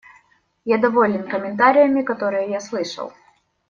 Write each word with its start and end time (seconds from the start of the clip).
Я 0.65 0.77
доволен 0.79 1.27
комментариями, 1.29 2.01
которые 2.01 2.49
я 2.49 2.59
слышал. 2.59 3.13